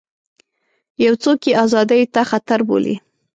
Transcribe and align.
یو 1.05 1.13
څوک 1.23 1.39
یې 1.47 1.53
ازادیو 1.63 2.11
ته 2.13 2.21
خطر 2.31 2.59
بولي. 2.67 2.95